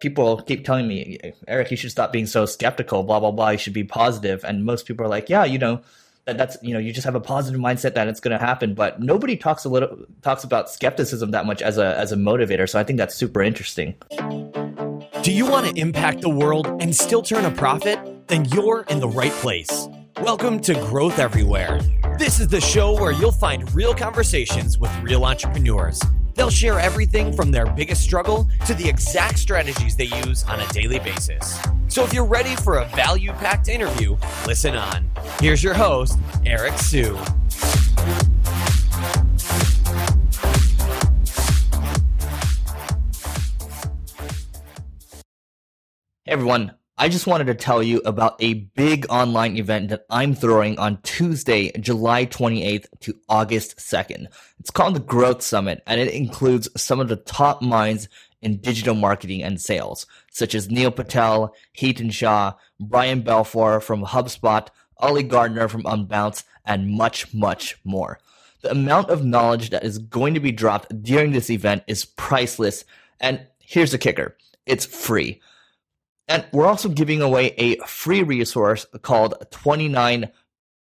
[0.00, 3.50] people keep telling me, Eric, you should stop being so skeptical, blah, blah, blah.
[3.50, 4.44] You should be positive.
[4.44, 5.80] And most people are like, yeah, you know,
[6.24, 8.74] that that's, you know, you just have a positive mindset that it's going to happen.
[8.74, 12.68] But nobody talks a little, talks about skepticism that much as a, as a motivator.
[12.68, 13.94] So I think that's super interesting.
[15.22, 17.98] Do you want to impact the world and still turn a profit?
[18.28, 19.88] Then you're in the right place.
[20.20, 21.80] Welcome to Growth Everywhere.
[22.18, 26.00] This is the show where you'll find real conversations with real entrepreneurs
[26.38, 30.68] They'll share everything from their biggest struggle to the exact strategies they use on a
[30.68, 31.58] daily basis.
[31.88, 34.16] So if you're ready for a value packed interview,
[34.46, 35.10] listen on.
[35.40, 36.16] Here's your host,
[36.46, 37.16] Eric Siu.
[46.24, 50.34] Hey everyone, I just wanted to tell you about a big online event that I'm
[50.34, 54.26] throwing on Tuesday, July 28th to August 2nd.
[54.58, 58.08] It's called the Growth Summit and it includes some of the top minds
[58.42, 64.66] in digital marketing and sales, such as Neil Patel, Hiten Shah, Brian Balfour from HubSpot,
[64.98, 68.18] Oli Gardner from Unbounce, and much, much more.
[68.62, 72.84] The amount of knowledge that is going to be dropped during this event is priceless.
[73.20, 74.36] And here's the kicker.
[74.66, 75.40] It's free.
[76.28, 80.30] And we're also giving away a free resource called 29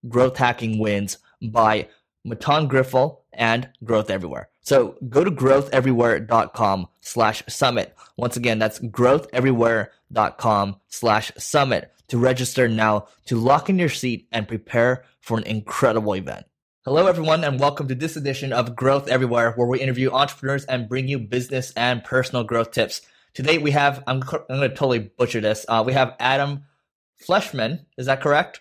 [0.09, 1.89] Growth Hacking Wins by
[2.25, 4.49] Matan Griffel and Growth Everywhere.
[4.61, 7.97] So go to growtheverywhere.com slash summit.
[8.17, 14.49] Once again, that's growtheverywhere.com slash summit to register now to lock in your seat and
[14.49, 16.47] prepare for an incredible event.
[16.85, 20.89] Hello, everyone, and welcome to this edition of Growth Everywhere, where we interview entrepreneurs and
[20.89, 23.01] bring you business and personal growth tips.
[23.35, 25.67] Today we have, I'm, I'm going to totally butcher this.
[25.69, 26.65] Uh, we have Adam
[27.29, 27.85] Fleischman.
[27.99, 28.61] Is that correct?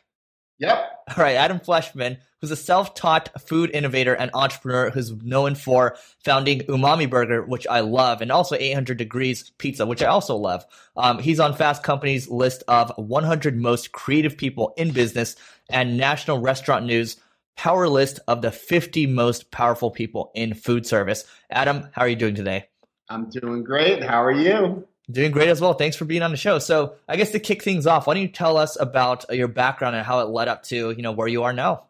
[0.58, 0.90] Yep.
[1.10, 6.60] All right, Adam Fleischman, who's a self-taught food innovator and entrepreneur who's known for founding
[6.62, 10.66] Umami Burger, which I love, and also 800 Degrees Pizza, which I also love.
[10.96, 15.36] Um, he's on Fast Company's list of 100 most creative people in business
[15.70, 17.18] and National Restaurant News
[17.56, 21.26] power list of the 50 most powerful people in food service.
[21.52, 22.68] Adam, how are you doing today?
[23.10, 24.04] I'm doing great.
[24.04, 24.88] How are you?
[25.12, 25.74] Doing great as well.
[25.74, 26.60] Thanks for being on the show.
[26.60, 29.96] So, I guess to kick things off, why don't you tell us about your background
[29.96, 31.84] and how it led up to you know where you are now?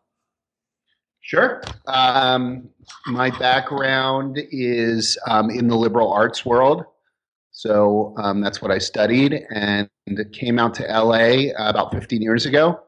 [1.22, 1.62] Sure.
[1.88, 2.70] Um,
[3.08, 6.84] my background is um, in the liberal arts world,
[7.52, 9.88] so um, that's what I studied, and
[10.34, 12.82] came out to LA about 15 years ago,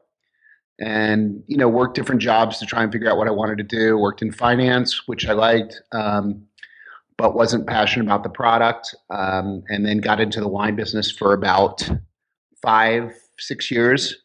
[0.80, 3.64] and you know worked different jobs to try and figure out what I wanted to
[3.64, 3.96] do.
[3.96, 5.80] Worked in finance, which I liked.
[5.92, 6.46] Um,
[7.18, 8.94] but wasn't passionate about the product.
[9.10, 11.88] Um, and then got into the wine business for about
[12.62, 14.16] five, six years,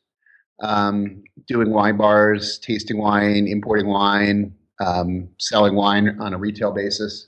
[0.62, 7.28] um, doing wine bars, tasting wine, importing wine, um, selling wine on a retail basis.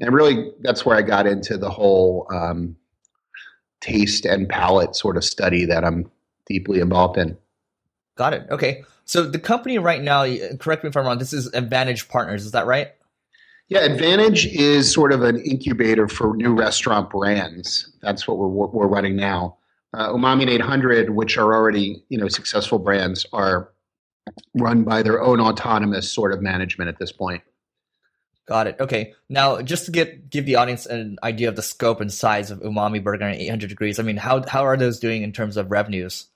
[0.00, 2.76] And really, that's where I got into the whole um,
[3.80, 6.10] taste and palate sort of study that I'm
[6.46, 7.36] deeply involved in.
[8.16, 8.46] Got it.
[8.50, 8.84] Okay.
[9.04, 10.26] So the company right now,
[10.58, 12.88] correct me if I'm wrong, this is Advantage Partners, is that right?
[13.68, 17.92] Yeah, Advantage is sort of an incubator for new restaurant brands.
[18.00, 19.58] That's what we're we're running now.
[19.94, 23.70] Uh, Umami and 800, which are already you know successful brands, are
[24.54, 27.42] run by their own autonomous sort of management at this point.
[28.46, 28.76] Got it.
[28.80, 29.12] Okay.
[29.28, 32.60] Now, just to get give the audience an idea of the scope and size of
[32.60, 35.70] Umami Burger and 800 Degrees, I mean, how how are those doing in terms of
[35.70, 36.28] revenues?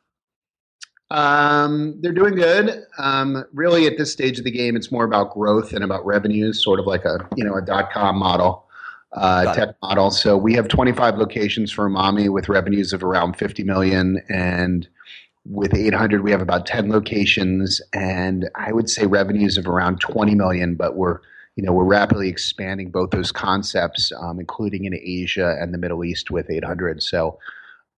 [1.12, 2.84] Um, they're doing good.
[2.96, 6.64] Um, really, at this stage of the game, it's more about growth and about revenues,
[6.64, 8.66] sort of like a you know a dot com model,
[9.12, 9.76] uh, tech it.
[9.82, 10.10] model.
[10.10, 14.88] So we have 25 locations for Mommy with revenues of around 50 million, and
[15.44, 20.34] with 800 we have about 10 locations, and I would say revenues of around 20
[20.34, 20.76] million.
[20.76, 21.18] But we're
[21.56, 26.06] you know we're rapidly expanding both those concepts, um, including in Asia and the Middle
[26.06, 27.02] East with 800.
[27.02, 27.38] So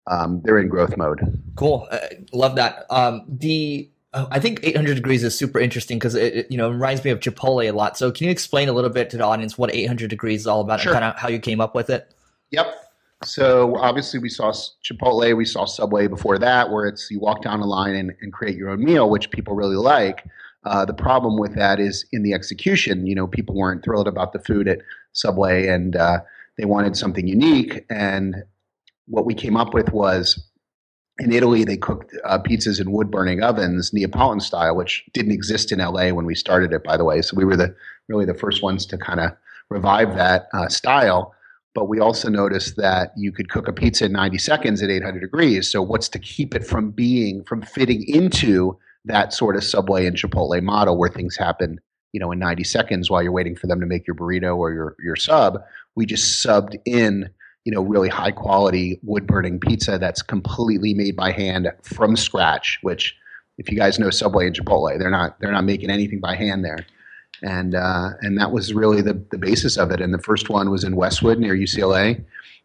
[0.06, 1.20] um, they're in growth mode.
[1.56, 1.98] Cool, uh,
[2.32, 2.86] love that.
[2.90, 6.70] Um, the uh, I think 800 degrees is super interesting because it, it, you know
[6.70, 7.98] reminds me of Chipotle a lot.
[7.98, 10.60] So can you explain a little bit to the audience what 800 degrees is all
[10.60, 10.92] about sure.
[10.92, 12.14] and kind of how you came up with it?
[12.50, 12.74] Yep.
[13.24, 17.60] So obviously we saw Chipotle, we saw Subway before that, where it's you walk down
[17.60, 20.24] a line and, and create your own meal, which people really like.
[20.64, 23.06] Uh, the problem with that is in the execution.
[23.06, 24.80] You know, people weren't thrilled about the food at
[25.12, 26.20] Subway, and uh,
[26.56, 27.84] they wanted something unique.
[27.90, 28.44] And
[29.06, 30.42] what we came up with was
[31.18, 35.70] in Italy, they cooked uh, pizzas in wood burning ovens, Neapolitan style, which didn't exist
[35.70, 37.22] in LA when we started it, by the way.
[37.22, 37.74] So we were the
[38.08, 39.30] really the first ones to kind of
[39.70, 41.34] revive that uh, style.
[41.74, 45.20] But we also noticed that you could cook a pizza in 90 seconds at 800
[45.20, 45.70] degrees.
[45.70, 50.16] So what's to keep it from being from fitting into that sort of Subway and
[50.16, 51.80] Chipotle model where things happen,
[52.12, 54.72] you know, in 90 seconds while you're waiting for them to make your burrito or
[54.72, 55.62] your your sub?
[55.94, 57.30] We just subbed in
[57.64, 62.78] you know, really high quality wood burning pizza that's completely made by hand from scratch.
[62.82, 63.16] Which,
[63.58, 66.64] if you guys know Subway and Chipotle, they're not they're not making anything by hand
[66.64, 66.86] there.
[67.42, 70.00] And uh, and that was really the the basis of it.
[70.00, 72.22] And the first one was in Westwood near UCLA,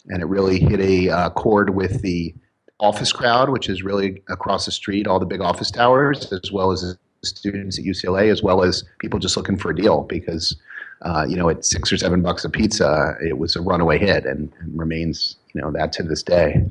[0.07, 2.33] and it really hit a uh, chord with the
[2.79, 6.71] office crowd, which is really across the street, all the big office towers, as well
[6.71, 10.55] as students at UCLA, as well as people just looking for a deal because
[11.01, 14.25] uh, you know, at six or seven bucks a pizza, it was a runaway hit
[14.25, 16.65] and, and remains, you know, that to this day.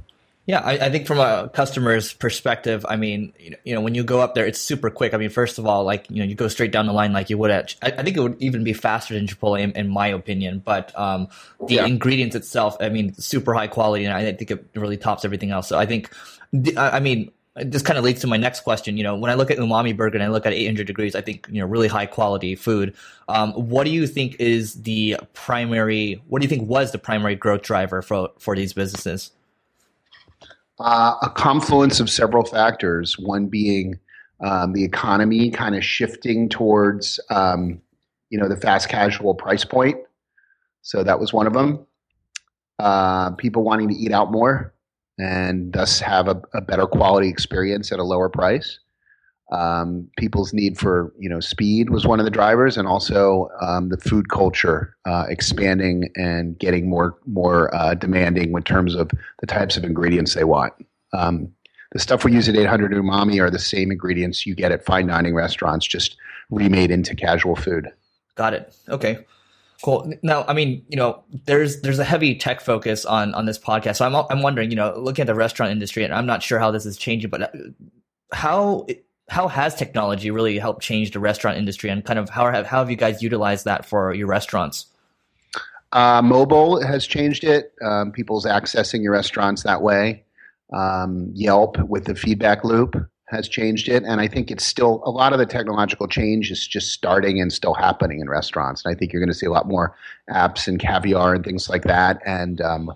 [0.49, 3.95] Yeah, I, I, think from a customer's perspective, I mean, you know, you know, when
[3.95, 5.13] you go up there, it's super quick.
[5.13, 7.29] I mean, first of all, like you know, you go straight down the line like
[7.29, 7.75] you would at.
[7.83, 10.63] I, I think it would even be faster than Chipotle, in, in my opinion.
[10.65, 11.29] But um,
[11.67, 11.85] the yeah.
[11.85, 15.69] ingredients itself, I mean, super high quality, and I think it really tops everything else.
[15.69, 16.11] So I think,
[16.79, 17.31] I mean,
[17.65, 18.97] this kind of leads to my next question.
[18.97, 21.21] You know, when I look at Umami Burger and I look at 800 degrees, I
[21.21, 22.95] think you know really high quality food.
[23.29, 26.23] Um, what do you think is the primary?
[26.29, 29.33] What do you think was the primary growth driver for for these businesses?
[30.79, 33.19] Uh, a confluence of several factors.
[33.19, 33.99] One being
[34.41, 37.81] um, the economy kind of shifting towards um,
[38.31, 39.99] you know the fast casual price point.
[40.83, 41.87] So that was one of them.
[42.79, 44.73] Uh, people wanting to eat out more
[45.19, 48.79] and thus have a, a better quality experience at a lower price.
[49.51, 53.89] Um, people's need for you know speed was one of the drivers, and also um,
[53.89, 59.11] the food culture uh, expanding and getting more more uh, demanding in terms of
[59.41, 60.75] the types of ingredients they want.
[61.15, 61.51] Um,
[61.93, 65.07] the stuff we use at 800 Umami are the same ingredients you get at fine
[65.07, 66.19] dining restaurants, just
[66.51, 67.89] remade into casual food.
[68.35, 68.77] Got it.
[68.91, 69.25] Okay.
[69.83, 70.13] Cool.
[70.23, 73.97] Now, I mean, you know, there's there's a heavy tech focus on on this podcast.
[73.97, 76.59] So I'm I'm wondering, you know, looking at the restaurant industry, and I'm not sure
[76.59, 77.49] how this is changing, but uh,
[78.33, 78.87] how
[79.29, 82.79] how has technology really helped change the restaurant industry, and kind of how have how
[82.79, 84.87] have you guys utilized that for your restaurants?
[85.93, 87.73] Uh, mobile has changed it.
[87.81, 90.25] Um, people's accessing your restaurants that way.
[90.73, 92.97] Um, Yelp with the feedback loop
[93.31, 94.05] has changed it.
[94.05, 97.53] And I think it's still a lot of the technological change is just starting and
[97.53, 98.85] still happening in restaurants.
[98.85, 99.95] And I think you're going to see a lot more
[100.31, 102.21] apps and caviar and things like that.
[102.25, 102.93] And, um,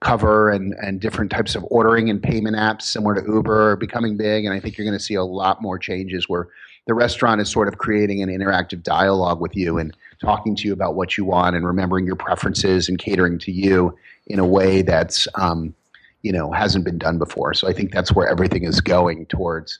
[0.00, 4.16] cover and, and different types of ordering and payment apps similar to Uber are becoming
[4.16, 4.44] big.
[4.44, 6.48] And I think you're going to see a lot more changes where
[6.86, 10.72] the restaurant is sort of creating an interactive dialogue with you and talking to you
[10.72, 13.96] about what you want and remembering your preferences and catering to you
[14.28, 15.74] in a way that's um,
[16.26, 17.54] you know hasn't been done before.
[17.54, 19.78] So I think that's where everything is going towards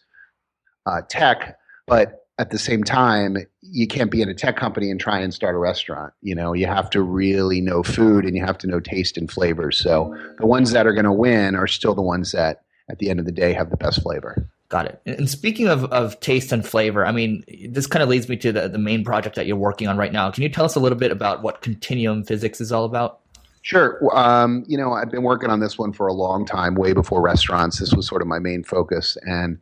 [0.86, 1.58] uh, tech.
[1.86, 5.34] But at the same time, you can't be in a tech company and try and
[5.34, 6.12] start a restaurant.
[6.20, 9.30] You know, you have to really know food and you have to know taste and
[9.30, 9.78] flavors.
[9.78, 13.10] So the ones that are going to win are still the ones that, at the
[13.10, 14.48] end of the day, have the best flavor.
[14.68, 15.00] Got it.
[15.06, 18.52] And speaking of, of taste and flavor, I mean, this kind of leads me to
[18.52, 20.30] the, the main project that you're working on right now.
[20.30, 23.20] Can you tell us a little bit about what continuum physics is all about?
[23.66, 23.98] Sure.
[24.16, 27.20] Um, you know, I've been working on this one for a long time, way before
[27.20, 27.80] restaurants.
[27.80, 29.18] This was sort of my main focus.
[29.22, 29.58] And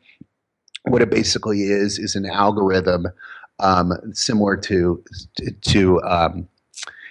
[0.82, 3.06] what it basically is, is an algorithm
[3.60, 5.02] um, similar to,
[5.62, 6.46] to, um,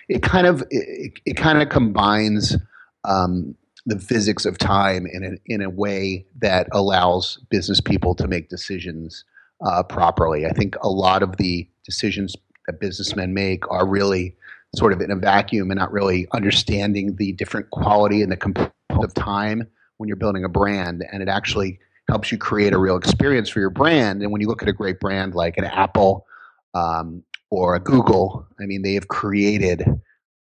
[0.08, 2.58] it kind of, it, it kind of combines
[3.06, 3.56] um,
[3.88, 8.50] the physics of time in a, in a way that allows business people to make
[8.50, 9.26] decisions
[9.66, 10.46] uh, properly.
[10.46, 12.36] I think a lot of the decisions
[12.68, 14.36] that businessmen make are really
[14.76, 18.74] sort of in a vacuum and not really understanding the different quality and the component
[18.92, 19.68] of time
[19.98, 21.04] when you're building a brand.
[21.12, 24.22] And it actually helps you create a real experience for your brand.
[24.22, 26.26] And when you look at a great brand like an Apple
[26.74, 29.86] um, or a Google, I mean, they have created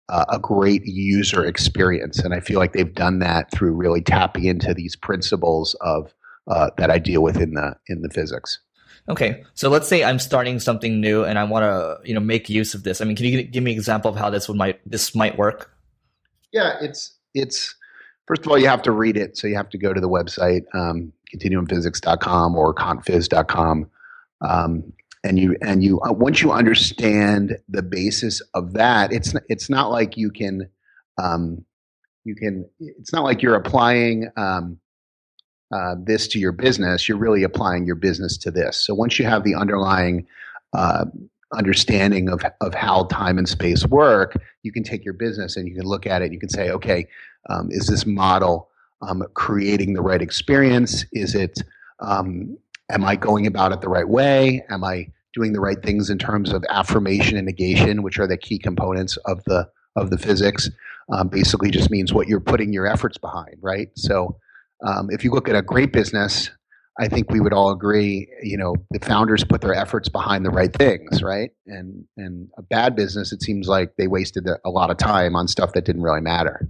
[0.09, 2.19] uh, a great user experience.
[2.19, 6.15] And I feel like they've done that through really tapping into these principles of
[6.47, 8.59] uh, that I deal with in the in the physics.
[9.09, 12.49] Okay, so let's say I'm starting something new and I want to, you know, make
[12.49, 13.01] use of this.
[13.01, 15.39] I mean, can you give me an example of how this would might this might
[15.39, 15.71] work?
[16.53, 17.75] Yeah, it's it's
[18.27, 20.09] first of all you have to read it, so you have to go to the
[20.09, 23.91] website um, continuumphysics.com or contphys.com,
[24.41, 24.93] um,
[25.25, 29.91] and you and you uh, once you understand the basis of that, it's it's not
[29.91, 30.69] like you can
[31.23, 31.65] um,
[32.25, 34.79] you can it's not like you're applying um,
[35.73, 38.77] uh, this to your business, you're really applying your business to this.
[38.77, 40.27] So once you have the underlying
[40.73, 41.05] uh,
[41.53, 45.75] understanding of, of how time and space work, you can take your business and you
[45.75, 46.33] can look at it.
[46.33, 47.07] You can say, okay,
[47.49, 48.69] um, is this model
[49.03, 51.05] um, creating the right experience?
[51.13, 51.59] Is it,
[52.01, 52.59] um,
[52.91, 54.65] am I going about it the right way?
[54.71, 58.37] Am I doing the right things in terms of affirmation and negation, which are the
[58.37, 60.71] key components of the of the physics?
[61.11, 63.89] Um, basically, just means what you're putting your efforts behind, right?
[63.95, 64.37] So
[64.85, 66.51] um, if you look at a great business,
[67.01, 70.51] I think we would all agree, you know, the founders put their efforts behind the
[70.51, 71.51] right things, right?
[71.67, 75.47] And and a bad business, it seems like they wasted a lot of time on
[75.47, 76.69] stuff that didn't really matter.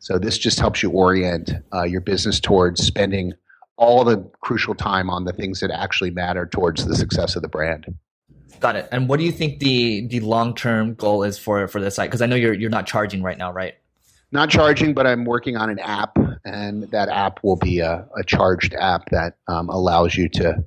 [0.00, 3.34] So this just helps you orient uh, your business towards spending
[3.76, 7.48] all the crucial time on the things that actually matter towards the success of the
[7.48, 7.86] brand.
[8.60, 8.88] Got it.
[8.90, 12.10] And what do you think the the long term goal is for for the site?
[12.10, 13.74] Because I know you're you're not charging right now, right?
[14.32, 18.24] Not charging, but I'm working on an app, and that app will be a, a
[18.24, 20.64] charged app that um, allows you to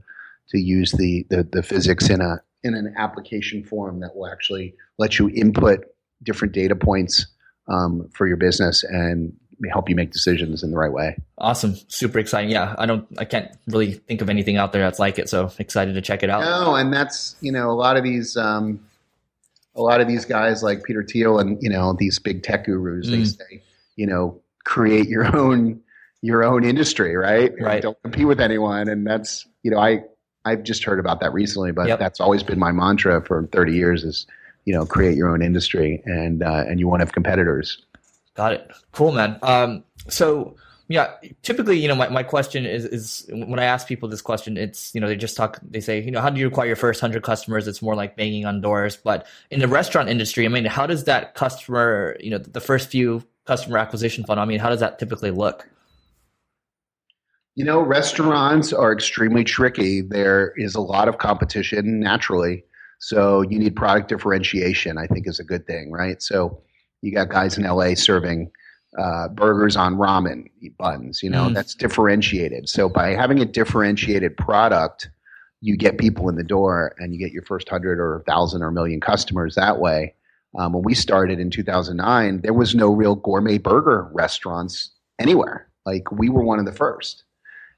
[0.50, 4.76] to use the, the the physics in a in an application form that will actually
[5.00, 5.86] let you input
[6.24, 7.26] different data points
[7.68, 9.34] um, for your business and
[9.72, 11.16] help you make decisions in the right way.
[11.38, 11.76] Awesome.
[11.88, 12.50] Super exciting.
[12.50, 12.76] Yeah.
[12.80, 15.30] I don't, I can't really think of anything out there that's like it.
[15.30, 16.42] So excited to check it out.
[16.42, 18.80] No, and that's, you know, a lot of these, um,
[19.76, 23.08] a lot of these guys like Peter Thiel and, you know, these big tech gurus,
[23.08, 23.12] mm.
[23.12, 23.64] they say,
[23.96, 25.82] you know, create your own,
[26.22, 27.52] your own industry, right?
[27.60, 27.82] Right.
[27.82, 28.88] don't compete with anyone.
[28.88, 30.04] And that's, you know, I,
[30.46, 32.00] I've just heard about that recently, but yep.
[32.00, 34.26] that's always been my mantra for 30 years is,
[34.66, 37.84] you know, create your own industry and, uh, and you won't have competitors.
[38.34, 38.72] Got it.
[38.92, 39.38] Cool, man.
[39.42, 40.56] Um, so
[40.92, 44.58] yeah, typically, you know, my, my question is, is when I ask people this question,
[44.58, 46.76] it's, you know, they just talk, they say, you know, how do you acquire your
[46.76, 47.68] first hundred customers?
[47.68, 48.98] It's more like banging on doors.
[48.98, 52.90] But in the restaurant industry, I mean, how does that customer, you know, the first
[52.90, 55.68] few customer acquisition funnel, I mean, how does that typically look?
[57.56, 60.02] You know, restaurants are extremely tricky.
[60.02, 62.64] There is a lot of competition naturally.
[63.00, 66.22] So you need product differentiation, I think is a good thing, right?
[66.22, 66.62] So
[67.02, 68.52] you got guys in LA serving
[68.98, 70.46] uh, burgers on ramen
[70.78, 71.24] buns.
[71.24, 71.54] You know, mm.
[71.54, 72.70] that's differentiated.
[72.70, 75.10] So by having a differentiated product,
[75.62, 78.72] you get people in the door and you get your first hundred or thousand or
[78.72, 80.16] million customers that way.
[80.58, 85.68] Um, when we started in 2009, there was no real gourmet burger restaurants anywhere.
[85.86, 87.24] Like we were one of the first.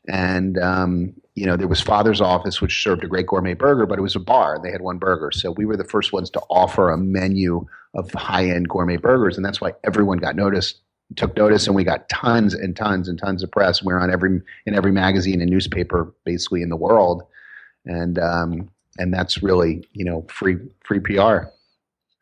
[0.07, 3.97] And um, you know, there was Father's Office, which served a great gourmet burger, but
[3.97, 4.55] it was a bar.
[4.55, 5.31] And they had one burger.
[5.31, 7.65] So we were the first ones to offer a menu
[7.95, 9.37] of high end gourmet burgers.
[9.37, 10.81] And that's why everyone got noticed,
[11.15, 13.81] took notice, and we got tons and tons and tons of press.
[13.81, 17.23] We we're on every, in every magazine and newspaper basically in the world.
[17.85, 21.45] And, um, and that's really, you know, free, free PR.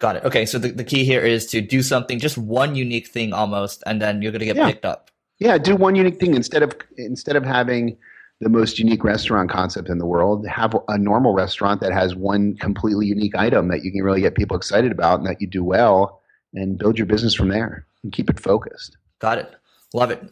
[0.01, 0.25] Got it.
[0.25, 0.45] Okay.
[0.45, 4.01] So the, the key here is to do something, just one unique thing almost, and
[4.01, 4.67] then you're going to get yeah.
[4.67, 5.11] picked up.
[5.39, 5.57] Yeah.
[5.57, 7.97] Do one unique thing instead of, instead of having,
[8.41, 10.45] the most unique restaurant concept in the world.
[10.47, 14.35] Have a normal restaurant that has one completely unique item that you can really get
[14.35, 16.21] people excited about and that you do well
[16.53, 18.97] and build your business from there and keep it focused.
[19.19, 19.55] Got it.
[19.93, 20.23] Love it.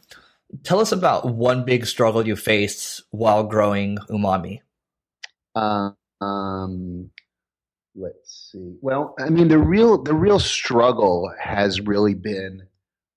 [0.64, 4.62] Tell us about one big struggle you faced while growing Umami.
[5.54, 7.12] Uh, um,
[8.00, 8.78] let's see.
[8.82, 12.64] Well, I mean, the real the real struggle has really been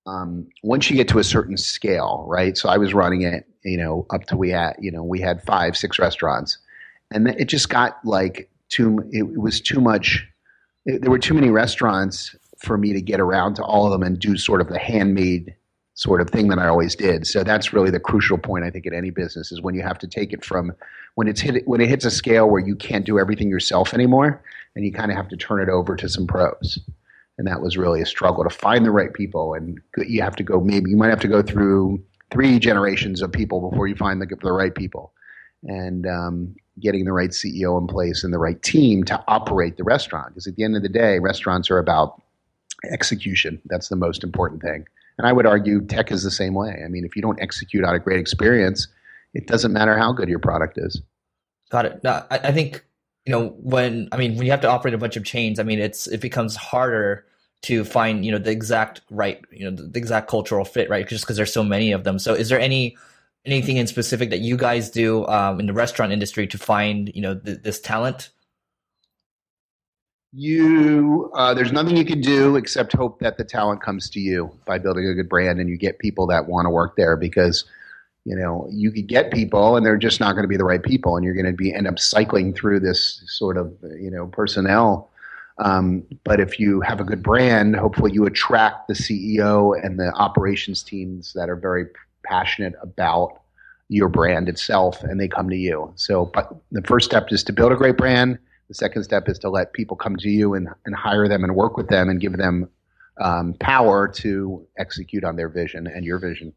[0.06, 2.56] um, once you get to a certain scale, right?
[2.56, 5.42] So I was running it, you know, up to we had, you know, we had
[5.42, 6.58] five, six restaurants,
[7.12, 9.08] and it just got like too.
[9.10, 10.26] It, was too much.
[10.84, 14.02] It, there were too many restaurants for me to get around to all of them
[14.02, 15.54] and do sort of the handmade
[15.94, 17.26] sort of thing that I always did.
[17.26, 19.98] So that's really the crucial point I think in any business is when you have
[19.98, 20.72] to take it from
[21.14, 24.42] when it's hit when it hits a scale where you can't do everything yourself anymore,
[24.74, 26.78] and you kind of have to turn it over to some pros
[27.38, 29.54] and that was really a struggle to find the right people.
[29.54, 33.32] And you have to go maybe you might have to go through three generations of
[33.32, 35.12] people before you find the, the right people,
[35.64, 39.84] and um, getting the right CEO in place and the right team to operate the
[39.84, 40.28] restaurant.
[40.28, 42.20] Because at the end of the day, restaurants are about
[42.90, 43.60] execution.
[43.66, 44.84] That's the most important thing.
[45.18, 46.82] And I would argue tech is the same way.
[46.84, 48.88] I mean, if you don't execute out a great experience,
[49.34, 51.00] it doesn't matter how good your product is.
[51.70, 52.00] Got it.
[52.02, 52.84] Now, I, I think
[53.26, 55.62] you know when i mean when you have to operate a bunch of chains i
[55.62, 57.24] mean it's it becomes harder
[57.62, 61.08] to find you know the exact right you know the exact cultural fit right?
[61.08, 62.18] Just because there's so many of them.
[62.18, 62.96] So is there any
[63.44, 67.22] anything in specific that you guys do um, in the restaurant industry to find you
[67.22, 68.30] know th- this talent?
[70.32, 74.50] You uh, there's nothing you can do except hope that the talent comes to you
[74.66, 77.64] by building a good brand and you get people that want to work there because
[78.24, 80.82] you know you could get people and they're just not going to be the right
[80.82, 84.26] people and you're going to be end up cycling through this sort of you know
[84.26, 85.08] personnel.
[85.58, 90.10] Um, but if you have a good brand hopefully you attract the ceo and the
[90.14, 91.86] operations teams that are very
[92.24, 93.42] passionate about
[93.88, 95.92] your brand itself and they come to you.
[95.96, 98.38] So but the first step is to build a great brand.
[98.68, 101.54] The second step is to let people come to you and, and hire them and
[101.54, 102.70] work with them and give them
[103.20, 106.54] um, power to execute on their vision and your vision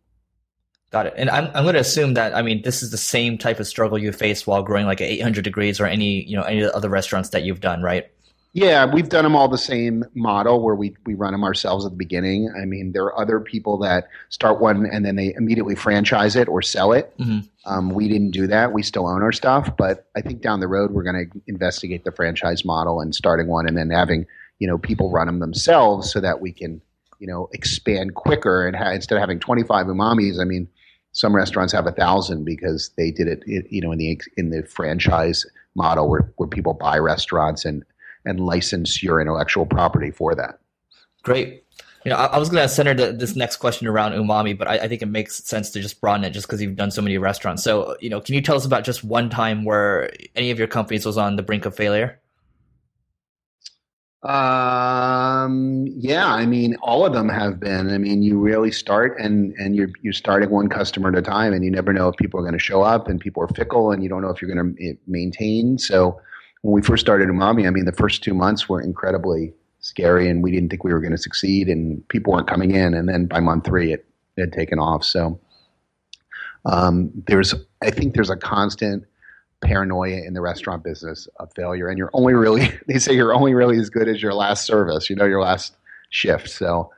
[0.95, 1.13] Got it.
[1.17, 3.67] And I'm, I'm going to assume that, I mean, this is the same type of
[3.67, 7.31] struggle you face while growing like 800 degrees or any, you know, any other restaurants
[7.31, 8.09] that you've done, right?
[8.53, 11.91] Yeah, we've done them all the same model where we, we run them ourselves at
[11.91, 12.49] the beginning.
[12.57, 16.47] I mean, there are other people that start one and then they immediately franchise it
[16.47, 17.13] or sell it.
[17.19, 17.39] Mm-hmm.
[17.65, 18.71] Um, we didn't do that.
[18.71, 22.05] We still own our stuff, but I think down the road we're going to investigate
[22.05, 24.27] the franchise model and starting one and then having
[24.59, 26.81] you know people run them themselves so that we can
[27.19, 30.67] you know, expand quicker and ha- instead of having 25 umamis, I mean,
[31.15, 34.63] some restaurants have a thousand because they did it, you know, in the in the
[34.63, 37.83] franchise model where, where people buy restaurants and
[38.25, 40.59] and license your intellectual property for that.
[41.23, 41.63] Great.
[42.03, 44.67] You know, I, I was going to center the, this next question around umami, but
[44.67, 47.01] I, I, think it makes sense to just broaden it just because you've done so
[47.01, 47.63] many restaurants.
[47.63, 50.67] So, you know, can you tell us about just one time where any of your
[50.67, 52.19] companies was on the brink of failure?
[54.25, 57.91] Um, yeah, I mean, all of them have been.
[57.91, 61.53] I mean, you really start and and you're you're starting one customer at a time,
[61.53, 63.91] and you never know if people are going to show up, and people are fickle,
[63.91, 65.77] and you don't know if you're going to maintain.
[65.77, 66.19] So,
[66.63, 70.41] when we first started Umami, I mean, the first two months were incredibly scary, and
[70.41, 73.27] we didn't think we were going to succeed, and people weren't coming in, and then
[73.27, 75.03] by month three, it, it had taken off.
[75.03, 75.39] So,
[76.65, 77.53] um, there's,
[77.83, 79.03] I think, there's a constant
[79.65, 81.87] paranoia in the restaurant business of failure.
[81.87, 85.09] And you're only really, they say you're only really as good as your last service,
[85.09, 85.75] you know, your last
[86.09, 86.49] shift.
[86.49, 86.91] So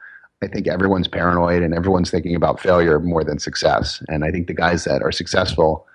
[0.44, 4.04] I think everyone's paranoid and everyone's thinking about failure more than success.
[4.08, 5.88] And I think the guys that are successful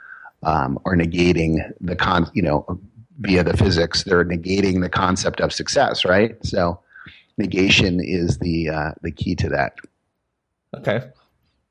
[0.42, 2.80] um, are negating the con, you know,
[3.20, 6.36] via the physics, they're negating the concept of success, right?
[6.44, 6.80] So
[7.38, 9.76] negation is the uh, the key to that.
[10.76, 11.02] Okay.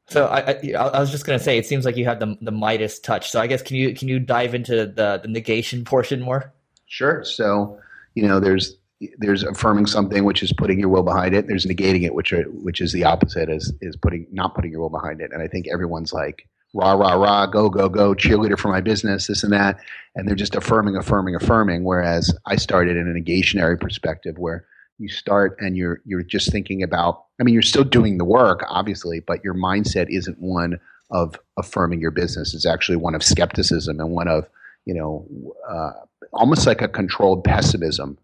[0.07, 2.51] So I, I, I was just to say, it seems like you have the the
[2.51, 3.31] Midas touch.
[3.31, 6.53] So I guess can you can you dive into the the negation portion more?
[6.87, 7.23] Sure.
[7.23, 7.79] So
[8.15, 8.75] you know, there's
[9.17, 11.47] there's affirming something, which is putting your will behind it.
[11.47, 14.81] There's negating it, which are, which is the opposite, is is putting not putting your
[14.81, 15.31] will behind it.
[15.31, 19.27] And I think everyone's like rah rah rah, go go go, cheerleader for my business,
[19.27, 19.79] this and that,
[20.15, 21.83] and they're just affirming, affirming, affirming.
[21.83, 24.65] Whereas I started in a negationary perspective, where
[25.01, 28.63] you start and you're you're just thinking about i mean you're still doing the work
[28.69, 30.79] obviously but your mindset isn't one
[31.11, 32.53] of affirming your business.
[32.53, 34.47] It's actually one of skepticism and one of
[34.85, 35.27] you know
[35.69, 35.91] uh,
[36.33, 38.17] almost like a controlled pessimism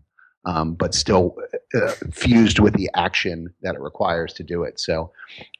[0.45, 1.35] um, but still
[1.75, 4.79] uh, fused with the action that it requires to do it.
[4.79, 5.11] So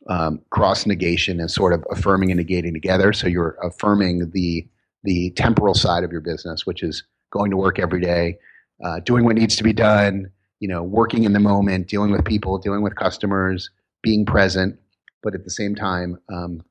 [0.10, 3.12] um, cross negation and sort of affirming and negating together.
[3.12, 4.68] So you're affirming the
[5.04, 8.38] the temporal side of your business which is going to work every day
[8.84, 12.26] uh, doing what needs to be done you know, working in the moment, dealing with
[12.26, 13.70] people, dealing with customers,
[14.02, 14.78] being present,
[15.24, 16.64] but at the same time, um,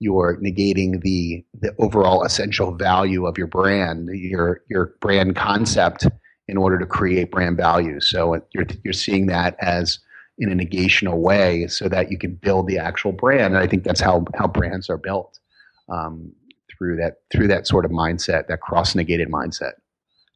[0.00, 6.06] you're negating the the overall essential value of your brand, your your brand concept,
[6.46, 8.00] in order to create brand value.
[8.00, 9.98] So you're you're seeing that as
[10.38, 13.54] in a negational way, so that you can build the actual brand.
[13.54, 15.40] And I think that's how how brands are built
[15.88, 16.32] um,
[16.70, 19.72] through that through that sort of mindset, that cross negated mindset.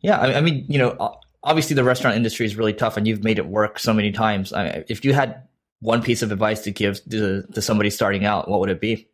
[0.01, 3.39] Yeah, I mean, you know, obviously the restaurant industry is really tough and you've made
[3.39, 4.53] it work so many times.
[4.53, 5.43] I mean, if you had
[5.81, 9.09] one piece of advice to give to, to somebody starting out, what would it be?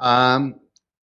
[0.00, 0.56] Um,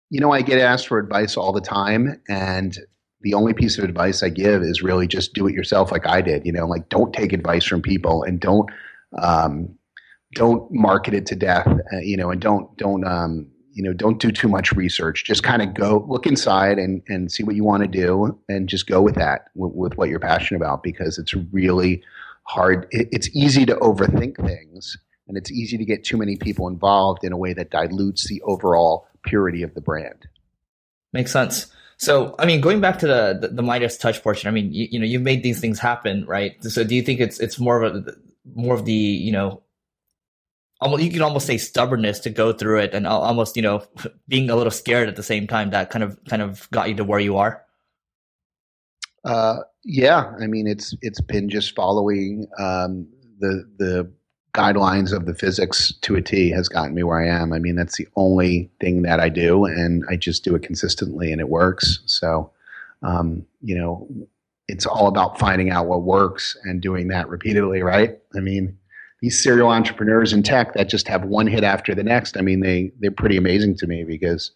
[0.10, 2.78] you know, I get asked for advice all the time, and
[3.22, 6.22] the only piece of advice I give is really just do it yourself, like I
[6.22, 6.46] did.
[6.46, 8.70] You know, like don't take advice from people, and don't
[9.22, 9.78] um,
[10.34, 11.68] don't market it to death.
[11.68, 15.24] Uh, you know, and don't don't um, you know don't do too much research.
[15.24, 18.68] Just kind of go look inside and and see what you want to do and
[18.68, 22.02] just go with that with, with what you're passionate about because it's really
[22.44, 22.88] hard.
[22.90, 27.24] It, it's easy to overthink things and it's easy to get too many people involved
[27.24, 30.28] in a way that dilutes the overall purity of the brand.
[31.14, 31.68] Makes sense.
[31.98, 34.88] So i mean going back to the the, the midas touch portion i mean you,
[34.92, 36.56] you know you've made these things happen right?
[36.64, 38.14] So do you think it's it's more of a
[38.56, 38.94] more of the
[39.28, 39.62] you know
[40.80, 43.84] almost you can almost say stubbornness to go through it and almost you know
[44.28, 46.96] being a little scared at the same time that kind of kind of got you
[46.96, 47.64] to where you are?
[49.24, 50.34] Uh, yeah.
[50.42, 53.08] I mean it's it's been just following um,
[53.40, 54.12] the the
[54.54, 57.54] guidelines of the physics to a t has gotten me where i am.
[57.54, 61.32] I mean that's the only thing that i do and i just do it consistently
[61.32, 62.00] and it works.
[62.06, 62.52] So
[63.04, 64.08] um, you know
[64.68, 68.20] it's all about finding out what works and doing that repeatedly right?
[68.36, 68.78] I mean
[69.22, 72.38] these serial entrepreneurs in tech that just have one hit after the next.
[72.38, 74.52] I mean, they they're pretty amazing to me because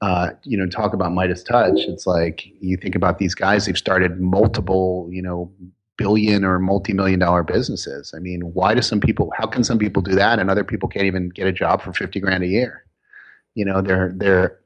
[0.00, 1.80] uh, you know talk about Midas touch.
[1.80, 5.52] It's like you think about these guys; they've started multiple you know
[5.96, 8.12] billion or multi-million dollar businesses.
[8.14, 9.32] I mean, why do some people?
[9.36, 11.92] How can some people do that and other people can't even get a job for
[11.92, 12.84] fifty grand a year?
[13.54, 14.58] You know, they're they're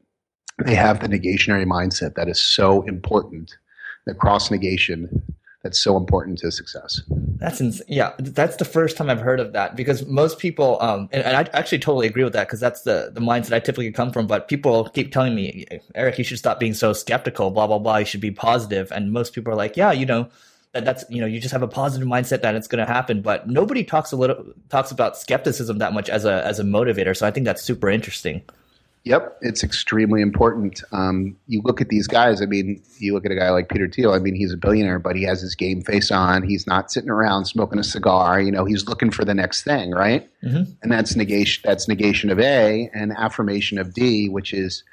[0.65, 3.57] they have the negationary mindset that is so important.
[4.05, 5.23] The cross negation
[5.63, 7.01] that's so important to success.
[7.09, 8.13] That's ins- yeah.
[8.19, 11.49] That's the first time I've heard of that because most people, um, and, and I
[11.57, 14.27] actually totally agree with that because that's the the mindset I typically come from.
[14.27, 17.51] But people keep telling me, Eric, you should stop being so skeptical.
[17.51, 17.99] Blah blah blah.
[17.99, 18.91] You should be positive.
[18.91, 20.29] And most people are like, yeah, you know,
[20.73, 23.23] that that's you know, you just have a positive mindset that it's going to happen.
[23.23, 27.17] But nobody talks a little talks about skepticism that much as a as a motivator.
[27.17, 28.43] So I think that's super interesting.
[29.05, 30.81] Yep, it's extremely important.
[30.93, 32.41] Um, you look at these guys.
[32.41, 34.13] I mean, you look at a guy like Peter Thiel.
[34.13, 36.45] I mean, he's a billionaire, but he has his game face on.
[36.45, 38.41] He's not sitting around smoking a cigar.
[38.41, 40.31] You know, he's looking for the next thing, right?
[40.45, 40.71] Mm-hmm.
[40.83, 41.63] And that's negation.
[41.65, 44.85] That's negation of A and affirmation of D, which is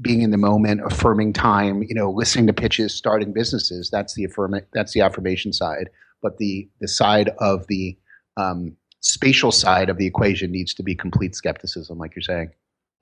[0.00, 1.82] being in the moment, affirming time.
[1.82, 3.90] You know, listening to pitches, starting businesses.
[3.90, 4.54] That's the affirm.
[4.72, 5.90] That's the affirmation side.
[6.22, 7.98] But the the side of the
[8.36, 12.50] um, spatial side of the equation needs to be complete skepticism, like you're saying.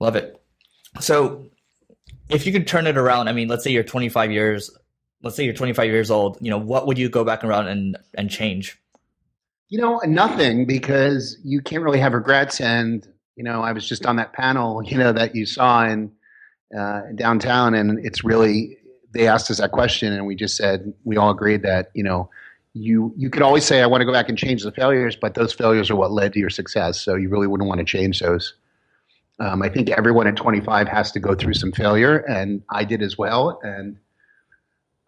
[0.00, 0.42] Love it.
[1.00, 1.46] So
[2.28, 4.70] if you could turn it around, I mean, let's say you're 25 years,
[5.22, 7.96] let's say you're 25 years old, you know, what would you go back around and,
[8.14, 8.80] and change?
[9.68, 12.60] You know, nothing because you can't really have regrets.
[12.60, 16.12] And, you know, I was just on that panel, you know, that you saw in
[16.76, 18.78] uh, downtown and it's really,
[19.12, 22.28] they asked us that question and we just said, we all agreed that, you know,
[22.76, 25.32] you you could always say I want to go back and change the failures, but
[25.32, 27.00] those failures are what led to your success.
[27.00, 28.52] So you really wouldn't want to change those.
[29.38, 33.02] Um, I think everyone at 25 has to go through some failure, and I did
[33.02, 33.60] as well.
[33.62, 33.98] And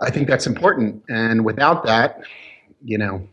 [0.00, 1.02] I think that's important.
[1.08, 2.22] And without that,
[2.84, 3.26] you know,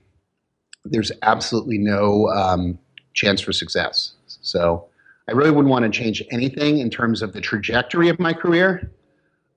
[0.86, 2.79] there's absolutely no um,
[3.13, 4.13] chance for success.
[4.27, 4.86] So
[5.27, 8.91] I really wouldn't want to change anything in terms of the trajectory of my career.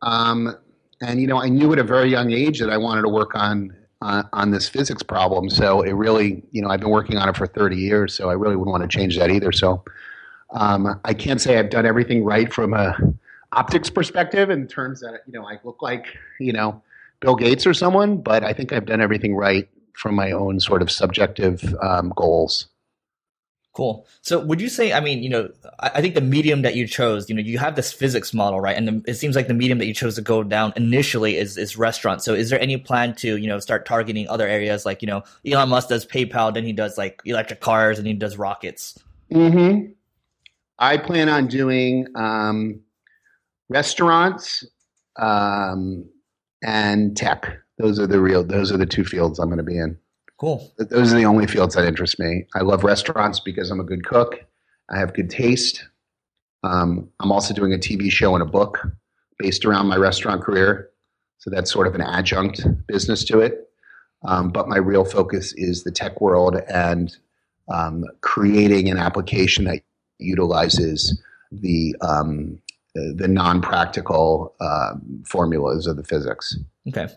[0.02, 0.56] Um,
[1.00, 3.34] and you know, I knew at a very young age that I wanted to work
[3.34, 5.50] on uh, on this physics problem.
[5.50, 8.14] So it really, you know, I've been working on it for 30 years.
[8.14, 9.52] So I really wouldn't want to change that either.
[9.52, 9.84] So
[10.50, 12.96] um, I can't say I've done everything right from a
[13.52, 16.06] optics perspective in terms that you know I look like
[16.38, 16.82] you know
[17.20, 20.82] Bill Gates or someone, but I think I've done everything right from my own sort
[20.82, 22.68] of subjective um, goals.
[23.78, 24.06] Cool.
[24.22, 26.84] So would you say, I mean, you know, I, I, think the medium that you
[26.86, 28.76] chose, you know, you have this physics model, right?
[28.76, 31.56] And the, it seems like the medium that you chose to go down initially is,
[31.56, 32.24] is restaurants.
[32.24, 35.22] So is there any plan to, you know, start targeting other areas like, you know,
[35.46, 38.98] Elon Musk does PayPal, then he does like electric cars and he does rockets?
[39.30, 39.92] Mm-hmm.
[40.78, 42.80] I plan on doing um,
[43.68, 44.64] restaurants
[45.18, 46.08] um,
[46.62, 47.58] and tech.
[47.78, 48.44] Those are the real.
[48.44, 49.98] Those are the two fields I'm going to be in.
[50.38, 50.72] Cool.
[50.78, 52.46] Those are the only fields that interest me.
[52.54, 54.44] I love restaurants because I'm a good cook.
[54.90, 55.84] I have good taste.
[56.62, 58.86] Um, I'm also doing a TV show and a book
[59.38, 60.90] based around my restaurant career.
[61.38, 63.68] So that's sort of an adjunct business to it.
[64.26, 67.16] Um, but my real focus is the tech world and
[67.72, 69.82] um, creating an application that
[70.18, 71.20] utilizes
[71.52, 72.60] the um,
[72.94, 76.56] the non-practical uh, formulas of the physics.
[76.88, 77.08] Okay.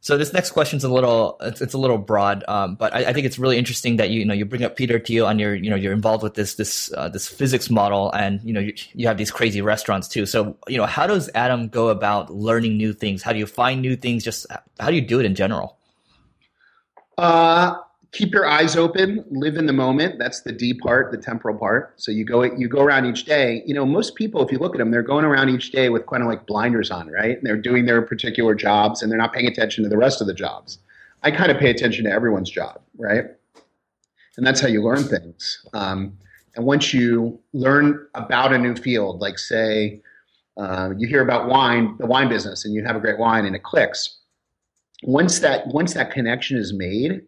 [0.00, 3.06] So this next question is a little it's, it's a little broad, um, but I,
[3.06, 5.40] I, think it's really interesting that you, you know you bring up Peter Thiel and
[5.40, 8.60] you're you know you're involved with this this uh, this physics model and you know
[8.60, 10.24] you, you have these crazy restaurants too.
[10.24, 13.22] So you know how does Adam go about learning new things?
[13.22, 14.22] How do you find new things?
[14.22, 14.46] Just
[14.78, 15.76] how do you do it in general?
[17.18, 17.74] Uh,
[18.12, 20.18] keep your eyes open, live in the moment.
[20.18, 22.00] That's the D part, the temporal part.
[22.00, 23.62] So you go you go around each day.
[23.66, 26.06] You know, most people, if you look at them, they're going around each day with
[26.06, 27.36] kind of like blinders on, right?
[27.36, 30.26] And they're doing their particular jobs, and they're not paying attention to the rest of
[30.26, 30.78] the jobs.
[31.22, 33.24] I kind of pay attention to everyone's job, right?
[34.36, 35.66] And that's how you learn things.
[35.74, 36.16] Um,
[36.54, 40.00] and once you learn about a new field, like say
[40.56, 43.54] uh, you hear about wine, the wine business, and you have a great wine, and
[43.54, 44.16] it clicks.
[45.02, 47.22] Once that once that connection is made,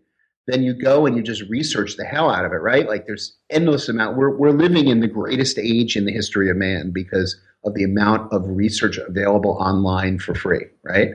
[0.50, 2.86] then you go and you just research the hell out of it, right?
[2.86, 4.16] Like there's endless amount.
[4.16, 7.84] We're we're living in the greatest age in the history of man because of the
[7.84, 11.10] amount of research available online for free, right?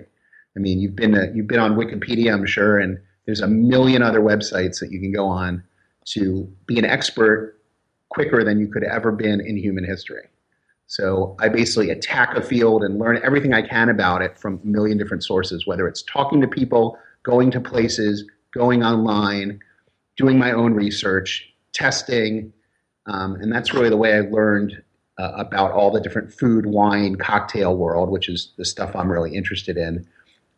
[0.56, 4.02] I mean, you've been a, you've been on Wikipedia, I'm sure, and there's a million
[4.02, 5.64] other websites that you can go on
[6.06, 7.60] to be an expert
[8.10, 10.28] quicker than you could ever been in human history.
[10.88, 14.68] So I basically attack a field and learn everything I can about it from a
[14.68, 18.24] million different sources, whether it's talking to people, going to places,
[18.56, 19.60] going online,
[20.16, 22.54] doing my own research, testing,
[23.06, 24.82] um, and that's really the way I learned
[25.18, 29.36] uh, about all the different food, wine, cocktail world, which is the stuff I'm really
[29.36, 30.08] interested in.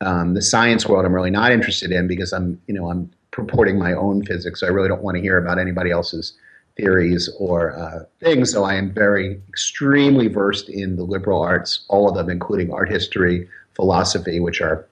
[0.02, 3.78] Um, the science world I'm really not interested in because I'm, you know, I'm purporting
[3.78, 4.60] my own physics.
[4.60, 6.34] So I really don't want to hear about anybody else's
[6.78, 8.52] theories or uh, things.
[8.52, 12.90] So I am very extremely versed in the liberal arts, all of them, including art
[12.90, 14.88] history, philosophy, which are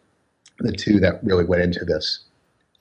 [0.59, 2.24] the two that really went into this.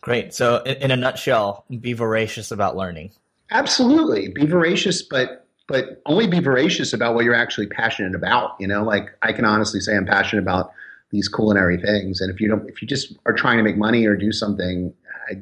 [0.05, 0.35] Great.
[0.35, 3.13] So, in, in a nutshell, be voracious about learning.
[3.51, 8.51] Absolutely, be voracious, but but only be voracious about what you're actually passionate about.
[8.61, 10.73] You know, like I can honestly say I'm passionate about
[11.11, 14.05] these culinary things, and if you don't, if you just are trying to make money
[14.05, 14.93] or do something,
[15.31, 15.37] I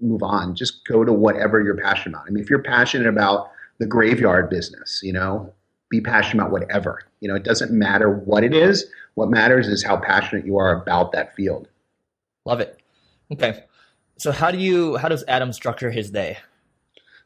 [0.00, 0.54] move on.
[0.54, 2.28] Just go to whatever you're passionate about.
[2.28, 5.52] I mean, if you're passionate about the graveyard business, you know,
[5.90, 7.00] be passionate about whatever.
[7.18, 8.86] You know, it doesn't matter what it is.
[9.14, 11.66] What matters is how passionate you are about that field.
[12.44, 12.78] Love it.
[13.32, 13.64] Okay.
[14.18, 16.38] So how do you how does Adam structure his day?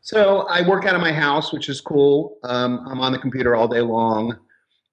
[0.02, 2.38] So I work out of my house, which is cool.
[2.42, 4.36] Um, I'm on the computer all day long.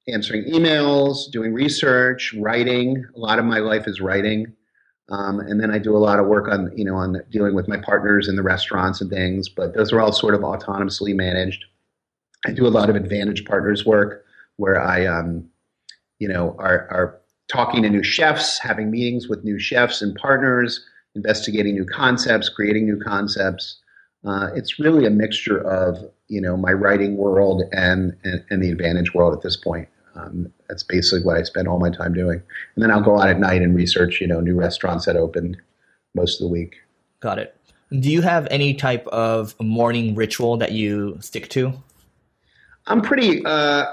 [0.08, 3.06] answering emails, doing research, writing.
[3.16, 4.54] A lot of my life is writing.
[5.10, 7.68] Um, and then I do a lot of work on, you know, on dealing with
[7.68, 11.64] my partners in the restaurants and things, but those are all sort of autonomously managed.
[12.46, 14.26] I do a lot of Advantage Partners work
[14.58, 15.50] where I, um,
[16.20, 20.86] you know, are, are talking to new chefs, having meetings with new chefs and partners,
[21.18, 23.80] investigating new concepts, creating new concepts.
[24.26, 28.70] Uh, it's really a mixture of, you know, my writing world and, and, and the
[28.70, 29.88] Advantage world at this point.
[30.16, 32.42] Um, that's basically what I spend all my time doing.
[32.76, 35.58] And then I'll go out at night and research, you know, new restaurants that open
[36.16, 36.76] most of the week.
[37.20, 37.56] Got it.
[37.92, 41.74] Do you have any type of morning ritual that you stick to?
[42.88, 43.46] I'm pretty.
[43.46, 43.86] Uh,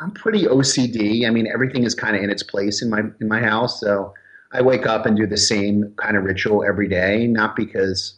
[0.00, 1.26] I'm pretty OCD.
[1.26, 3.80] I mean, everything is kind of in its place in my in my house.
[3.80, 4.14] So
[4.54, 8.14] I wake up and do the same kind of ritual every day, not because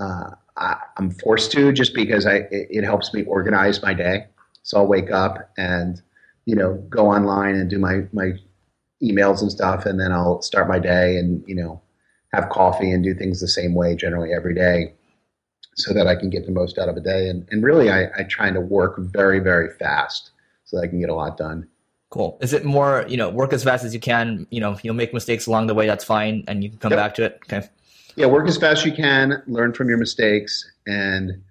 [0.00, 4.26] uh, I, am forced to, just because I it, it helps me organize my day.
[4.62, 6.00] So I'll wake up and,
[6.46, 8.32] you know, go online and do my, my
[9.02, 9.86] emails and stuff.
[9.86, 11.82] And then I'll start my day and, you know,
[12.32, 14.94] have coffee and do things the same way generally every day
[15.74, 17.28] so that I can get the most out of a day.
[17.28, 20.30] And, and really, I, I try to work very, very fast
[20.64, 21.68] so that I can get a lot done.
[22.14, 22.38] Cool.
[22.40, 25.12] Is it more, you know, work as fast as you can, you know, you'll make
[25.12, 26.98] mistakes along the way, that's fine, and you can come yep.
[26.98, 27.40] back to it?
[27.42, 27.68] Okay.
[28.14, 31.42] Yeah, work as fast as you can, learn from your mistakes, and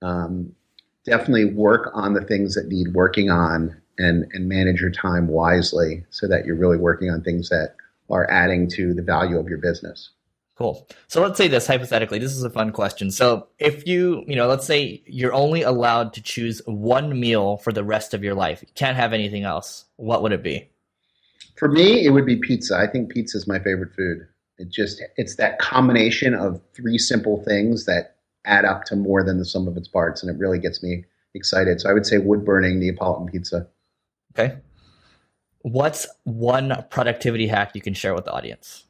[0.00, 0.54] um,
[1.04, 6.02] definitely work on the things that need working on and, and manage your time wisely
[6.08, 7.74] so that you're really working on things that
[8.08, 10.12] are adding to the value of your business.
[10.56, 10.88] Cool.
[11.06, 13.10] So let's say this hypothetically, this is a fun question.
[13.10, 17.72] So if you, you know, let's say you're only allowed to choose one meal for
[17.72, 19.84] the rest of your life, you can't have anything else.
[19.96, 20.70] What would it be?
[21.56, 22.76] For me, it would be pizza.
[22.76, 24.26] I think pizza is my favorite food.
[24.56, 28.16] It just, it's that combination of three simple things that
[28.46, 31.04] add up to more than the sum of its parts, and it really gets me
[31.34, 31.82] excited.
[31.82, 33.68] So I would say wood burning Neapolitan pizza.
[34.32, 34.56] Okay.
[35.60, 38.85] What's one productivity hack you can share with the audience?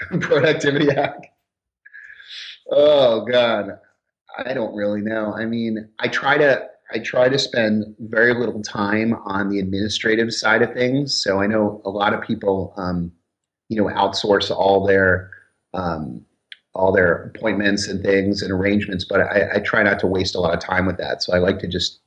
[0.20, 1.32] productivity hack.
[2.70, 3.78] Oh God,
[4.44, 5.32] I don't really know.
[5.34, 10.32] I mean, I try to I try to spend very little time on the administrative
[10.32, 11.16] side of things.
[11.16, 13.12] So I know a lot of people, um,
[13.68, 15.30] you know, outsource all their
[15.74, 16.24] um,
[16.74, 20.40] all their appointments and things and arrangements, but I, I, try not to waste a
[20.40, 21.22] lot of time with that.
[21.22, 22.00] So I like to just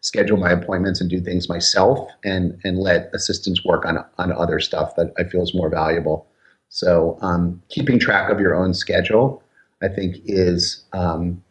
[0.00, 4.60] schedule my appointments and do things myself and, and let assistants work on, on other
[4.60, 6.26] stuff that I feel is more valuable.
[6.68, 9.42] So um, keeping track of your own schedule,
[9.82, 11.42] I think is, um,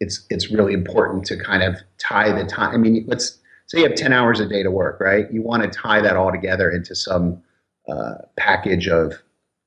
[0.00, 2.74] it's, it's really important to kind of tie the time.
[2.74, 5.30] I mean, let's say you have 10 hours a day to work, right?
[5.32, 7.42] You want to tie that all together into some
[7.88, 9.14] uh, package of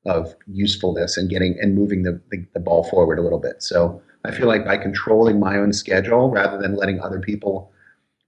[0.05, 3.61] of usefulness and getting and moving the, the, the, ball forward a little bit.
[3.61, 7.71] So I feel like by controlling my own schedule rather than letting other people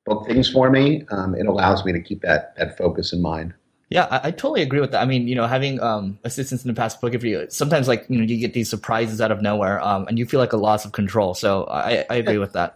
[0.06, 3.54] book things for me, um, it allows me to keep that that focus in mind.
[3.94, 5.04] Yeah, I, I, totally agree with that.
[5.04, 8.06] I mean, you know, having um, assistants in the past booking for you, sometimes like
[8.10, 10.58] you know you get these surprises out of nowhere, um, and you feel like a
[10.58, 11.36] loss of control.
[11.36, 12.76] So I, I agree with that.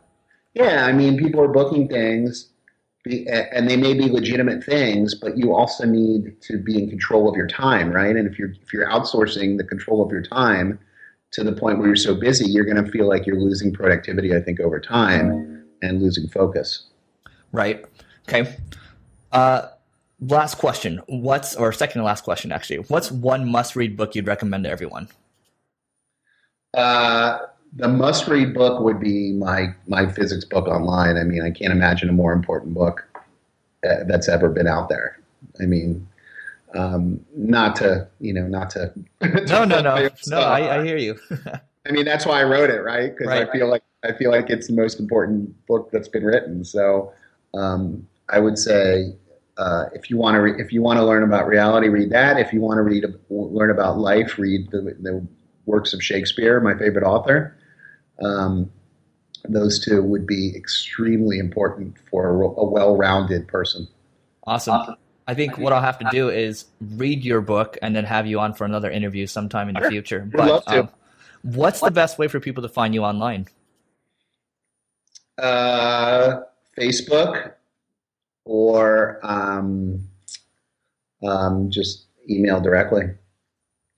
[0.54, 2.50] Yeah, I mean, people are booking things
[3.06, 7.36] and they may be legitimate things, but you also need to be in control of
[7.36, 8.16] your time, right?
[8.16, 10.78] And if you're if you're outsourcing the control of your time
[11.32, 14.36] to the point where you're so busy, you're going to feel like you're losing productivity.
[14.36, 16.88] I think over time and losing focus.
[17.52, 17.84] Right.
[18.30, 18.56] Okay.
[19.32, 19.70] Uh,
[20.20, 21.02] last question.
[21.08, 22.78] What's or second to last question actually?
[22.78, 25.10] What's one must-read book you'd recommend to everyone?
[26.74, 27.40] Uh,
[27.76, 31.18] the must read book would be my my physics book online.
[31.18, 33.08] I mean, I can't imagine a more important book
[33.88, 35.20] uh, that's ever been out there.
[35.62, 36.08] I mean,
[36.76, 38.94] um, not to you know, not to.
[39.22, 40.40] to no, no, no, no.
[40.40, 41.18] I, I, hear you.
[41.86, 43.16] I mean, that's why I wrote it, right?
[43.16, 43.48] Because right.
[43.48, 46.64] I feel like I feel like it's the most important book that's been written.
[46.64, 47.14] So
[47.54, 49.14] um, I would say.
[49.58, 52.40] Uh, if you want to, re- if you want to learn about reality, read that.
[52.40, 55.26] If you want to read, learn about life, read the, the
[55.66, 57.58] works of Shakespeare, my favorite author.
[58.24, 58.72] Um,
[59.50, 63.88] those two would be extremely important for a, a well-rounded person.
[64.46, 64.96] Awesome.
[65.28, 68.40] I think what I'll have to do is read your book and then have you
[68.40, 70.20] on for another interview sometime in the future.
[70.20, 70.90] But um,
[71.42, 73.48] what's the best way for people to find you online?
[75.38, 76.42] Uh,
[76.80, 77.54] Facebook
[78.48, 80.08] or um,
[81.24, 83.04] um, just email directly.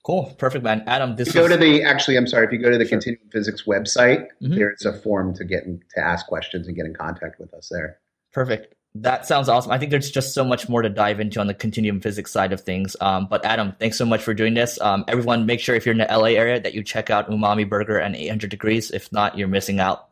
[0.04, 0.34] Cool.
[0.38, 0.82] Perfect, man.
[0.86, 2.84] Adam, this if you go to the actually, I'm sorry, if you go to the
[2.84, 2.98] sure.
[2.98, 4.54] Continuum Physics website, mm-hmm.
[4.54, 7.68] there's a form to get in, to ask questions and get in contact with us
[7.70, 7.98] there.
[8.32, 8.74] Perfect.
[8.94, 9.70] That sounds awesome.
[9.70, 12.52] I think there's just so much more to dive into on the continuum physics side
[12.52, 12.96] of things.
[13.00, 14.80] Um, but Adam, thanks so much for doing this.
[14.80, 17.68] Um, everyone, make sure if you're in the LA area that you check out Umami
[17.68, 18.90] Burger and 800 Degrees.
[18.90, 20.08] If not, you're missing out.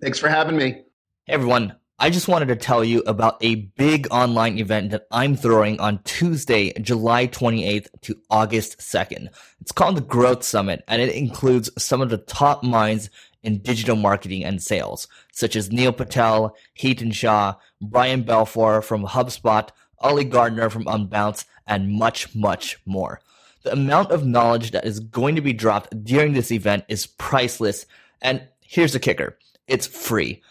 [0.00, 0.82] Thanks for having me.
[1.26, 5.34] Hey everyone, I just wanted to tell you about a big online event that I'm
[5.34, 9.28] throwing on Tuesday, July 28th to August 2nd.
[9.62, 13.08] It's called the Growth Summit and it includes some of the top minds
[13.42, 19.70] in digital marketing and sales, such as Neil Patel, Hiten Shah, Brian Balfour from HubSpot,
[20.00, 23.22] Oli Gardner from Unbounce, and much, much more.
[23.62, 27.86] The amount of knowledge that is going to be dropped during this event is priceless.
[28.20, 29.38] And here's the kicker.
[29.66, 30.42] It's free.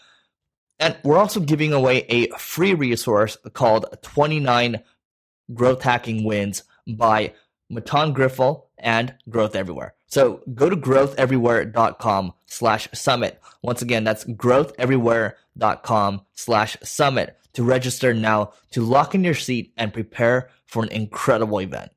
[0.78, 4.82] And we're also giving away a free resource called 29
[5.54, 7.32] Growth Hacking Wins by
[7.72, 9.94] Mattan Griffel and Growth Everywhere.
[10.06, 13.40] So go to growtheverywhere.com slash summit.
[13.62, 19.92] Once again, that's growtheverywhere.com slash summit to register now to lock in your seat and
[19.92, 21.90] prepare for an incredible event.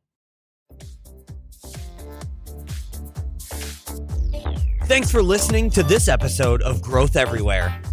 [4.86, 7.80] Thanks for listening to this episode of Growth Everywhere.